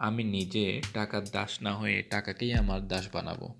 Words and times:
আমি 0.00 0.24
নিজে 0.24 0.82
টাকার 0.92 1.24
দাস 1.32 1.62
না 1.62 1.76
হয়ে 1.76 2.02
টাকাকেই 2.02 2.54
আমার 2.54 2.88
দাস 2.88 3.08
বানাবো। 3.12 3.54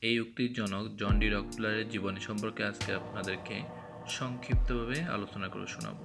এই 0.00 0.20
উক্তির 0.20 0.52
জনক 0.52 0.96
জন 0.96 1.18
ডি 1.18 1.28
রকফেলারের 1.28 1.88
জীবনী 1.88 2.20
সম্পর্কে 2.20 2.64
আজকে 2.64 2.94
আপনাদেরকে 2.94 3.62
সংক্ষিপ্তভাবে 4.08 5.00
আলোচনা 5.00 5.48
করে 5.48 5.66
শোনাবো। 5.66 6.04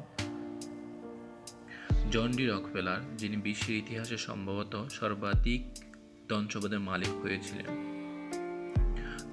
জন 2.11 2.31
ডি 2.31 2.45
রকফেলার, 2.47 3.17
যিনি 3.17 3.37
বিশ্বের 3.37 3.77
ইতিহাসে 3.77 4.17
সম্ভবত 4.17 4.87
সর্বাধিক 4.89 5.61
ধনসম্পদের 6.29 6.79
মালিক 6.79 7.09
হয়েছিলেন। 7.09 7.95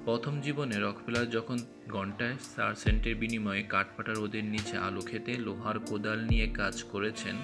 প্রথম 0.05 0.41
জীবনে 0.41 0.79
রকফেলার 0.79 1.29
যখন 1.29 1.57
ঘন্টায় 1.89 2.35
চার 2.55 2.75
সেন্টের 2.75 3.15
বিনিময়ে 3.15 3.63
কাঠপাটা 3.63 4.13
রোদের 4.13 4.43
নিচে 4.43 4.77
আলু 4.77 5.01
খেতে 5.01 5.33
লোহার 5.33 5.79
কোদাল 5.79 6.19
নিয়ে 6.19 6.47
কাজ 6.47 6.83
করেছেন 6.83 7.35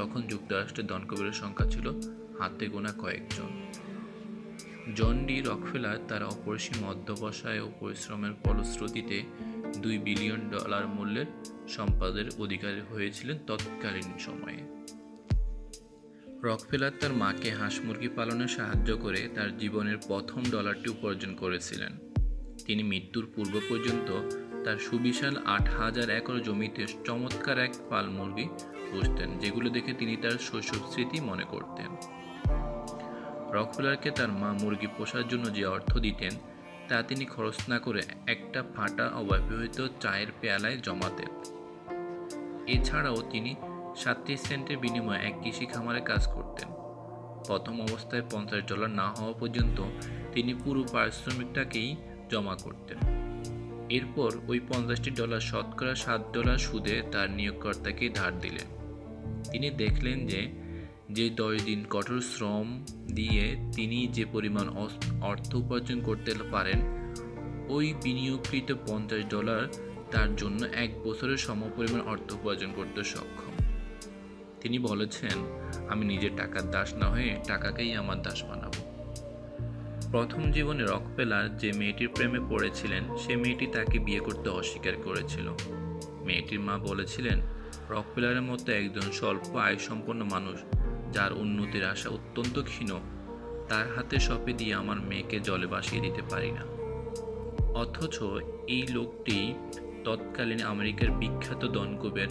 তখন 0.00 0.20
যুক্তরাষ্ট্রের 0.22 0.86
ধনকবিরের 0.86 1.32
সংখ্যা 1.32 1.66
ছিল 1.70 1.86
হাতে 2.40 2.66
গোনা 2.66 2.92
কয়েকজন। 2.92 3.50
জন 4.96 5.26
ডি 5.26 5.36
রকফেলার 5.40 5.98
তার 6.08 6.22
অপরিসীম 6.24 6.78
অধ্যবসায় 6.84 7.60
ও 7.60 7.68
পরিশ্রমের 7.80 8.34
ফলশ্রুতিতে 8.44 9.22
দুই 9.82 9.98
বিলিয়ন 9.98 10.40
ডলার 10.50 10.86
মূল্যের 10.86 11.28
সম্পদের 11.68 12.26
অধিকারী 12.38 12.80
হয়েছিলেন 12.80 13.38
তৎকালীন 13.46 14.10
সময়ে। 14.18 14.60
রকফেলার 16.42 16.90
তার 17.00 17.12
মাকে 17.12 17.50
হাঁস 17.50 17.80
মুরগি 17.80 18.08
পালনে 18.08 18.48
সাহায্য 18.48 18.96
করে 18.96 19.20
তার 19.34 19.50
জীবনের 19.58 19.98
প্রথম 20.06 20.42
ডলারটি 20.50 20.90
উপার্জন 20.90 21.34
করেছিলেন। 21.34 21.92
তিনি 22.66 22.82
মৃত্যুর 22.82 23.26
পূর্ব 23.34 23.60
পর্যন্ত 23.68 24.08
তার 24.64 24.78
সুবিশাল 24.78 25.36
আট 25.46 25.68
হাজার 25.68 26.10
একর 26.10 26.40
জমিতে 26.40 26.86
চমৎকার 27.06 27.58
এক 27.58 27.72
পাল 27.90 28.08
মুরগি 28.08 28.48
পুষতেন, 28.90 29.38
যেগুলো 29.38 29.70
দেখে 29.70 29.92
তিনি 29.92 30.16
তার 30.16 30.30
শৈশব 30.30 30.82
স্মৃতি 30.90 31.20
মনে 31.20 31.44
করতেন। 31.44 31.90
রকফেলারকে 33.52 34.10
তার 34.10 34.28
মা 34.32 34.52
মুরগি 34.52 34.86
পোষার 34.98 35.28
জন্য 35.28 35.52
যে 35.54 35.66
অর্থ 35.66 35.98
দিতেন, 35.98 36.30
তা 36.88 37.02
তিনি 37.02 37.24
খরচ 37.24 37.68
না 37.68 37.78
করে 37.78 38.02
একটা 38.26 38.62
ফাটা 38.76 39.06
অব্যবহৃত 39.08 39.88
চায়ের 40.00 40.28
পেয়ালায় 40.40 40.76
জমাতেন। 40.76 41.30
এছাড়াও 42.66 43.22
তিনি 43.30 43.54
সাতত্রিশ 43.96 44.40
সেন্টের 44.40 44.76
বিনিময়ে 44.76 45.20
এক 45.28 45.34
কৃষি 45.42 45.66
খামারে 45.66 46.00
কাজ 46.00 46.26
করতেন। 46.26 46.68
প্রথম 47.46 47.80
অবস্থায় 47.80 48.22
পঞ্চাশ 48.30 48.62
ডলার 48.66 48.90
না 48.90 49.06
হওয়া 49.08 49.32
পর্যন্ত 49.32 49.82
তিনি 50.32 50.54
পুরো 50.54 50.84
পারিশ্রমিকটাকেই 50.92 51.96
জমা 52.30 52.54
করতেন। 52.54 53.19
এরপর 53.90 54.30
ওই 54.48 54.60
পঞ্চাশটি 54.60 55.10
ডলার 55.10 55.40
শতকরা 55.40 55.94
সাত 55.94 56.20
ডলার 56.32 56.58
সুদে 56.58 57.02
তার 57.12 57.30
নিয়োগকর্তাকে 57.30 58.08
ধার 58.08 58.40
দিলেন। 58.40 58.68
তিনি 59.50 59.70
দেখলেন 59.70 60.26
যে 60.26 60.60
যে 61.10 61.30
দশ 61.30 61.64
দিন 61.64 61.84
কঠোর 61.90 62.20
শ্রম 62.20 62.84
দিয়ে 63.12 63.56
তিনি 63.72 64.06
যে 64.06 64.24
পরিমাণ 64.32 64.68
অর্থ 65.22 65.54
উপার্জন 65.54 66.00
করতে 66.00 66.34
পারেন, 66.50 66.80
ওই 67.68 67.94
বিনিয়োগকৃত 68.02 68.74
পঞ্চাশ 68.86 69.22
ডলার 69.30 69.68
তার 70.10 70.36
জন্য 70.36 70.64
এক 70.64 71.04
বছরের 71.04 71.36
সমপরিমাণ 71.36 72.00
অর্থ 72.00 72.32
উপার্জন 72.32 72.72
করতে 72.76 73.04
সক্ষম। 73.04 73.52
তিনি 74.60 74.78
বলেছেন, 74.78 75.36
আমি 75.88 76.04
নিজের 76.04 76.30
টাকার 76.36 76.70
দাস 76.70 76.94
না 76.94 77.06
হয়ে 77.06 77.36
টাকাকেই 77.46 77.94
আমার 77.94 78.22
দাস 78.22 78.44
বানাবো। 78.44 78.89
প্রথম 80.10 80.42
জীবনে 80.50 80.84
রকপেলার 80.84 81.56
যে 81.56 81.72
মেয়েটির 81.72 82.08
প্রেমে 82.08 82.40
পড়েছিলেন, 82.50 83.02
সে 83.16 83.32
মেয়েটি 83.36 83.66
তাকে 83.66 83.98
বিয়ে 83.98 84.20
করতে 84.20 84.48
অস্বীকার 84.50 84.94
করেছিল। 85.04 85.46
মেয়েটির 86.26 86.60
মা 86.60 86.78
বলেছিলেন 86.78 87.38
রকপেলারের 87.90 88.42
মতো 88.42 88.72
একজন 88.72 89.06
স্বল্প 89.12 89.56
আয় 89.56 89.78
সম্পন্ন 89.78 90.24
মানুষ, 90.24 90.58
যার 91.12 91.32
উন্নতির 91.32 91.84
আশা 91.84 92.08
অত্যন্ত 92.08 92.56
ক্ষীণ, 92.62 92.90
তার 93.68 93.86
হাতে 93.96 94.16
সপে 94.20 94.52
দিয়ে 94.52 94.74
আমার 94.74 95.00
মেয়েকে 95.00 95.40
জলে 95.40 95.66
ভাসিয়ে 95.66 96.02
দিতে 96.02 96.22
পারি 96.30 96.50
না। 96.50 96.64
অথচ 97.74 98.16
এই 98.68 98.84
লোকটি 98.90 99.54
তৎকালীন 100.04 100.60
আমেরিকার 100.62 101.10
বিখ্যাত 101.10 101.64
দনকুবের 101.64 102.30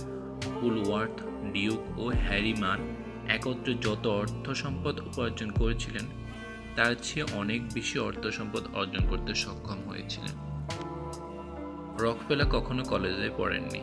উলওয়ার্থ 0.61 1.19
ডিউক 1.53 1.99
ও 1.99 2.05
হ্যারিমান 2.25 2.79
একত্রে 3.29 3.73
যত 3.81 4.07
অর্থ 4.07 4.45
সম্পদ 4.49 4.95
উপার্জন 4.99 5.49
করেছিলেন 5.51 6.05
তার 6.75 6.95
চেয়ে 7.03 7.25
অনেক 7.33 7.73
বেশি 7.73 7.99
অর্থ 7.99 8.27
সম্পদ 8.27 8.75
অর্জন 8.75 9.07
করতে 9.09 9.35
সক্ষম 9.35 9.89
হয়েছিলেন। 9.89 10.35
রকফেলা 11.99 12.45
কখনো 12.51 12.83
কলেজে 12.83 13.29
পড়েননি। 13.37 13.81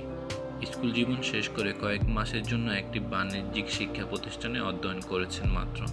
স্কুল 0.66 0.92
জীবন 0.92 1.22
শেষ 1.22 1.48
করে 1.48 1.72
কয়েক 1.72 2.04
মাসের 2.04 2.42
জন্য 2.42 2.70
একটি 2.70 2.98
বাণিজ্যিক 2.98 3.70
শিক্ষা 3.70 4.04
প্রতিষ্ঠানে 4.06 4.60
অধ্যয়ন 4.60 5.00
করেছেন 5.00 5.50
মাত্র। 5.50 5.86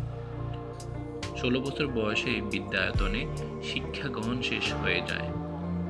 ষোলো 1.37 1.61
বছর 1.61 1.87
বয়সে 1.87 2.41
বিদ্যায়তনে 2.41 3.27
শিক্ষা 3.63 4.09
গ্রহণ 4.09 4.41
শেষ 4.41 4.73
হয়ে 4.73 5.01
যায়। 5.07 5.29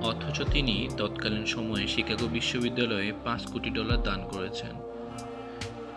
অথচ 0.01 0.41
তিনি 0.51 0.89
তৎকালীন 0.97 1.45
সময়ে 1.45 1.87
শিকাগো 1.87 2.27
বিশ্ববিদ্যালয়ে 2.27 3.13
পাঁচ 3.23 3.45
কোটি 3.45 3.69
ডলার 3.69 4.03
দান 4.03 4.27
করেছেন। 4.31 4.92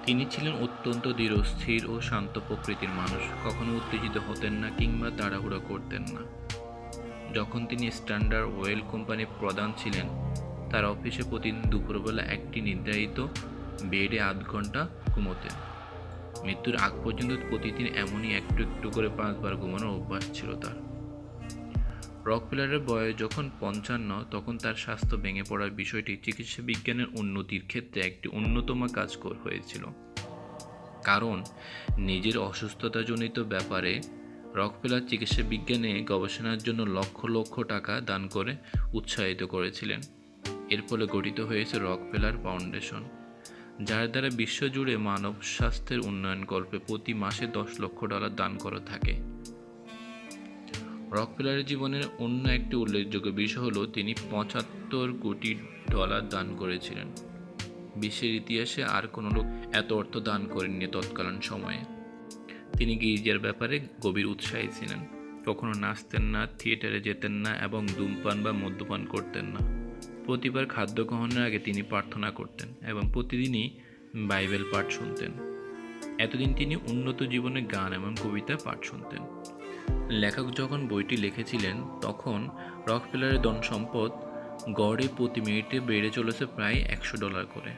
তিনি 0.07 0.27
ছিলেন 0.31 0.55
অত্যন্ত 0.55 1.09
দৃঢ়স্থির 1.09 1.91
ও 1.91 2.01
শান্ত 2.01 2.41
প্রকৃতির 2.49 2.89
মানুষ। 2.89 3.23
কখনো 3.45 3.77
উত্তেজিত 3.77 4.19
হতেন 4.29 4.53
না 4.53 4.71
কিংবা 4.71 5.11
তাড়াহুড়ো 5.19 5.61
করতেন 5.69 6.03
না। 6.03 6.21
যখন 7.35 7.67
তিনি 7.67 7.91
স্ট্যান্ডার্ড 7.91 8.47
ওয়েল 8.47 8.81
কোম্পানির 8.91 9.27
প্রধান 9.41 9.73
ছিলেন, 9.77 10.07
তার 10.71 10.85
অফিসে 10.85 11.23
প্রতিদিন 11.31 11.63
দুপুরবেলা 11.71 12.23
একটি 12.23 12.61
নির্ধারিত 12.61 13.27
বেডে 13.85 14.21
আধ 14.21 14.45
ঘণ্টা 14.47 14.89
ঘুমোতেন। 15.15 15.55
মৃত্যুর 16.45 16.77
আগ 16.77 16.93
পর্যন্ত 17.05 17.33
প্রতিদিন 17.51 17.87
এমনই 17.87 18.35
একটু 18.35 18.63
একটু 18.63 18.91
করে 18.91 19.09
পাঁচবার 19.09 19.57
ঘুমানোর 19.57 19.89
অভ্যাস 19.89 20.31
ছিল 20.33 20.55
তার। 20.55 20.86
রকফিলারের 22.27 22.79
বয়স 22.79 23.19
যখন 23.19 23.51
পঞ্চান্ন, 23.61 24.25
তখন 24.31 24.59
তার 24.59 24.75
স্বাস্থ্য 24.75 25.17
ভেঙে 25.17 25.43
পড়ার 25.43 25.71
বিষয়টি 25.71 26.17
চিকিৎসা 26.17 26.63
বিজ্ঞানের 26.63 27.07
উন্নতির 27.19 27.63
ক্ষেত্রে 27.67 28.01
একটি 28.01 28.29
অন্যতম 28.29 28.87
কাজ 28.87 29.17
হয়েছিল। 29.45 29.85
কারণ, 31.05 31.45
নিজের 31.99 32.39
অসুস্থতাজনিত 32.39 33.39
ব্যাপারে 33.39 34.01
রকফিলার 34.55 35.01
চিকিৎসা 35.09 35.43
বিজ্ঞানে 35.43 36.05
গবেষণার 36.05 36.59
জন্য 36.59 36.83
লক্ষ 36.83 37.25
লক্ষ 37.25 37.61
টাকা 37.61 38.01
দান 38.01 38.29
করে 38.29 38.57
উৎসাহিত 38.93 39.43
করেছিলেন। 39.43 40.01
এর 40.71 40.83
ফলে 40.83 41.07
গঠিত 41.07 41.41
হয়েছে 41.41 41.79
রকফেলার 41.79 42.33
ফাউন্ডেশন, 42.43 43.05
যার 43.83 44.11
দ্বারা 44.11 44.31
বিশ্বজুড়ে 44.35 44.97
মানব 44.97 45.35
স্বাস্থ্যের 45.43 46.01
উন্নয়ন 46.01 46.45
কল্পে 46.45 46.79
প্রতি 46.79 47.15
মাসে 47.15 47.47
দশ 47.47 47.81
লক্ষ 47.81 48.05
ডলার 48.05 48.37
দান 48.37 48.57
করা 48.57 48.79
থাকে। 48.79 49.36
রকফেলারের 51.13 51.67
জীবনের 51.67 52.03
অন্য 52.19 52.49
একটি 52.49 52.77
উল্লেখযোগ্য 52.77 53.31
বিষয় 53.31 53.63
হলো, 53.63 53.87
তিনি 53.87 54.15
পঁচাত্তর 54.31 55.13
কোটি 55.23 55.59
ডলার 55.91 56.29
দান 56.29 56.57
করেছিলেন। 56.57 57.07
বিশ্বের 57.97 58.35
ইতিহাসে 58.35 58.85
আর 58.85 59.07
কোনো 59.07 59.31
লোক 59.31 59.45
এত 59.75 59.93
অর্থ 59.93 60.17
দান 60.17 60.47
করেননি 60.47 60.87
তৎকালীন 60.87 61.41
সময়ে। 61.41 61.79
তিনি 62.77 62.97
গির্জার 62.97 63.39
ব্যাপারে 63.39 63.81
গভীর 64.03 64.27
উৎসাহী 64.27 64.69
ছিলেন? 64.69 64.99
কখনো 65.47 65.73
নাচতেন 65.73 66.23
না, 66.23 66.47
থিয়েটারে 66.59 67.01
যেতেন 67.01 67.33
না 67.33 67.57
এবং 67.57 67.87
ধূমপান 67.87 68.43
বা 68.43 68.53
মদ্যপান 68.53 69.05
করতেন 69.05 69.45
না। 69.45 69.91
প্রতিবার 70.25 70.67
খাদ্য 70.67 71.05
গ্রহণের 71.05 71.43
আগে 71.43 71.59
তিনি 71.59 71.83
প্রার্থনা 71.83 72.31
করতেন 72.31 72.89
এবং 72.89 73.11
প্রতিদিনই 73.13 73.71
বাইবেল 74.15 74.65
পাঠ 74.73 74.91
শুনতেন। 74.91 75.33
এতদিন 76.19 76.55
তিনি 76.55 76.77
উন্নত 76.77 77.23
জীবনে 77.23 77.63
গান 77.63 77.93
এবং 77.93 78.15
কবিতা 78.25 78.57
পাঠ 78.65 78.85
শুনতেন। 78.85 79.23
লেখক 80.11 80.51
যখন 80.57 80.89
বইটি 80.89 81.17
লিখেছিলেন, 81.17 81.99
তখন 82.01 82.49
রকফেলারের 82.89 83.43
ধন 83.43 83.63
সম্পদ 83.63 84.11
গড়ে 84.73 85.09
প্রতি 85.17 85.41
মিনিটে 85.41 85.81
বেড়ে 85.81 86.11
চলেছে 86.11 86.47
প্রায় 86.47 86.75
একশো 86.75 87.17
ডলার 87.17 87.47
করে। 87.47 87.71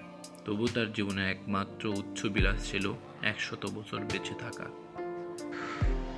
তবু 0.44 0.66
তার 0.66 0.92
জীবনে 0.92 1.30
একমাত্র 1.30 1.88
উচ্চ 1.88 2.26
বিলাস 2.26 2.70
ছিল 2.70 2.92
একশত 3.22 3.66
বছর 3.66 4.00
বেঁচে 4.00 4.34
থাকা। 4.34 4.64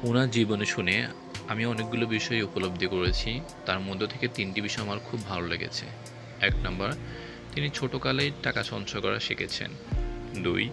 ওনার 0.02 0.30
জীবনে 0.30 0.64
শুনে 0.64 1.06
আমি 1.48 1.66
অনেকগুলো 1.66 2.06
বিষয় 2.06 2.42
উপলব্ধি 2.42 2.86
করেছি। 2.86 3.40
তার 3.66 3.80
মধ্য 3.80 4.06
থেকে 4.06 4.28
তিনটি 4.28 4.60
বিষয় 4.60 4.84
আমার 4.84 4.98
খুব 4.98 5.24
ভালো 5.24 5.46
লেগেছে। 5.46 5.86
এক 6.40 6.52
নম্বর, 6.64 6.92
তিনি 7.54 7.70
ছোটোকালেই 7.70 8.30
টাকা 8.42 8.62
সঞ্চয় 8.62 9.00
করা 9.00 9.20
শিখেছেন। 9.20 9.70
দুই, 10.42 10.70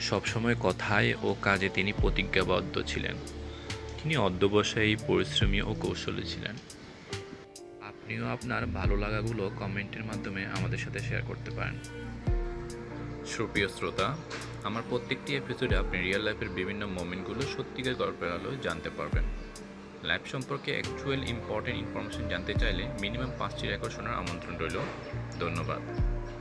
সবসময় 0.00 0.54
কথায় 0.60 1.14
ও 1.22 1.34
কাজে 1.42 1.68
তিনি 1.68 1.92
প্রতিজ্ঞাবদ্ধ 1.92 2.82
ছিলেন। 2.86 3.43
তিনি 4.04 4.16
অধ্যবসায়ী, 4.16 4.96
পরিশ্রমী 5.06 5.60
ও 5.60 5.74
কৌশলী 5.80 6.22
ছিলেন। 6.22 6.56
আপনিও 7.82 8.26
আপনার 8.26 8.66
ভালো 8.66 8.96
লাগাগুলো 8.96 9.50
কমেন্টের 9.58 10.04
মাধ্যমে 10.04 10.46
আমাদের 10.46 10.78
সাথে 10.78 10.98
শেয়ার 10.98 11.22
করতে 11.26 11.50
পারেন। 11.50 11.76
সুপ্রিয় 13.26 13.68
শ্রোতা, 13.68 14.16
আমার 14.64 14.82
প্রত্যেকটি 14.88 15.36
এপিসোডে 15.36 15.76
আপনি 15.76 15.98
রিয়েল 15.98 16.22
লাইফের 16.22 16.48
বিভিন্ন 16.48 16.86
মোমেন্টগুলো 16.86 17.42
সত্যিকার 17.56 17.94
গল্পের 17.94 18.32
আলো 18.32 18.56
জানতে 18.62 18.90
পারবেন। 18.90 19.24
লাইফ 20.02 20.26
সম্পর্কে 20.26 20.72
অ্যাকচুয়াল 20.72 21.24
ইম্পর্টেন্ট 21.28 21.78
ইনফরমেশন 21.78 22.28
জানতে 22.28 22.54
চাইলে 22.54 22.84
মিনিমাম 23.00 23.30
পাঁচটি 23.38 23.66
রেকর্ড 23.66 23.94
শোনার 23.94 24.14
আমন্ত্রণ 24.14 24.56
রইল। 24.56 24.78
ধন্যবাদ। 25.40 26.13